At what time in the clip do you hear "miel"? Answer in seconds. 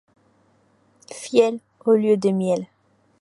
2.31-2.65